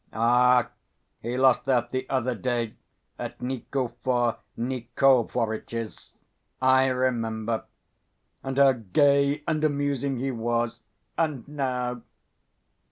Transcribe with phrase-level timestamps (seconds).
[0.13, 0.71] "Ah,
[1.21, 2.73] he lost that the other day
[3.19, 6.15] at Nikifor Nikiforitch's.
[6.59, 7.65] I remember.
[8.41, 10.79] And how gay and amusing he was
[11.19, 12.01] and now!"